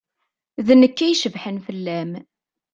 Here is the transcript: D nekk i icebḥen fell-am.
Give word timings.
D 0.65 0.67
nekk 0.81 0.97
i 1.01 1.07
icebḥen 1.11 1.57
fell-am. 1.65 2.11